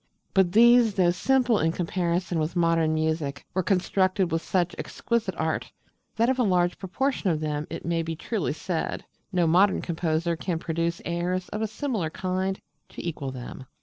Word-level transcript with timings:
But 0.33 0.51
these, 0.53 0.95
though 0.95 1.11
simple 1.11 1.59
in 1.59 1.71
comparison 1.71 2.39
with 2.39 2.55
modern 2.55 2.91
music, 2.95 3.45
were 3.53 3.61
constructed 3.61 4.31
with 4.31 4.41
such 4.41 4.73
exquisite 4.79 5.35
art 5.37 5.71
that 6.15 6.27
of 6.27 6.39
a 6.39 6.43
large 6.43 6.79
proportion 6.79 7.29
of 7.29 7.39
them 7.39 7.67
it 7.69 7.85
may 7.85 8.01
be 8.01 8.15
truly 8.15 8.53
said 8.53 9.05
no 9.31 9.45
modern 9.45 9.79
composer 9.79 10.35
can 10.35 10.57
produce 10.57 11.03
airs 11.05 11.49
of 11.49 11.61
a 11.61 11.67
similar 11.67 12.09
kind 12.09 12.59
to 12.89 13.07
equal 13.07 13.29
them. 13.29 13.67